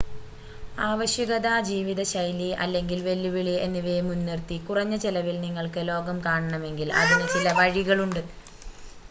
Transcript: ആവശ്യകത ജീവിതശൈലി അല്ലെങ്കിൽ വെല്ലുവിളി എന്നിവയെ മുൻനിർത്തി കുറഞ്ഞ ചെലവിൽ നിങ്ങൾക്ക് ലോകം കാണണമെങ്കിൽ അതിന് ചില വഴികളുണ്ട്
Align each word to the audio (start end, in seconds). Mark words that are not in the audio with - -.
ആവശ്യകത 0.83 1.47
ജീവിതശൈലി 1.67 2.47
അല്ലെങ്കിൽ 2.63 2.99
വെല്ലുവിളി 3.07 3.53
എന്നിവയെ 3.65 4.01
മുൻനിർത്തി 4.07 4.57
കുറഞ്ഞ 4.67 4.97
ചെലവിൽ 5.05 5.37
നിങ്ങൾക്ക് 5.41 5.83
ലോകം 5.91 6.19
കാണണമെങ്കിൽ 6.27 6.91
അതിന് 7.03 7.27
ചില 7.35 7.47
വഴികളുണ്ട് 7.59 8.21